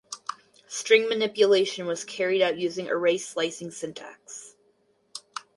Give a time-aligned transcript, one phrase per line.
[0.67, 4.55] String manipulation was carried out using array slicing syntax.